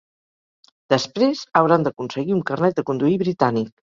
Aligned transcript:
Després, 0.93 1.43
hauran 1.61 1.85
d’aconseguir 1.87 2.35
un 2.37 2.41
carnet 2.53 2.81
de 2.81 2.85
conduir 2.89 3.19
britànic. 3.25 3.71